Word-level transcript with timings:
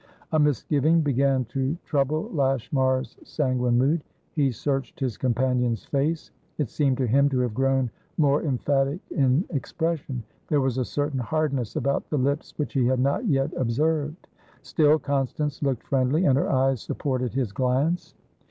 A 0.31 0.39
misgiving 0.39 1.01
began 1.01 1.45
to 1.45 1.77
trouble 1.85 2.31
Lashmar's 2.33 3.17
sanguine 3.23 3.77
mood. 3.77 4.03
He 4.31 4.51
searched 4.51 4.99
his 4.99 5.15
companion's 5.15 5.85
face; 5.85 6.31
it 6.57 6.71
seemed 6.71 6.97
to 6.97 7.05
him 7.05 7.29
to 7.29 7.37
have 7.41 7.53
grown 7.53 7.91
more 8.17 8.41
emphatic 8.41 8.99
in 9.11 9.45
expression; 9.51 10.23
there 10.47 10.59
was 10.59 10.79
a 10.79 10.85
certain 10.85 11.19
hardness 11.19 11.75
about 11.75 12.09
the 12.09 12.17
lips 12.17 12.51
which 12.57 12.73
he 12.73 12.87
had 12.87 12.99
not 12.99 13.27
yet 13.27 13.53
observed. 13.55 14.27
Still, 14.63 14.97
Constance 14.97 15.61
looked 15.61 15.83
friendly, 15.83 16.25
and 16.25 16.35
her 16.35 16.49
eyes 16.51 16.81
supported 16.81 17.35
his 17.35 17.51
glance. 17.51 18.15